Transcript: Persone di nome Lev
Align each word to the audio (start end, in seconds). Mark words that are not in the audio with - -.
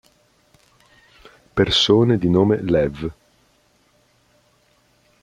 Persone 1.53 2.17
di 2.17 2.27
nome 2.27 2.59
Lev 2.63 3.11